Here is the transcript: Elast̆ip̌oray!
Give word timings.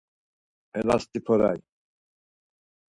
Elast̆ip̌oray! 0.77 1.59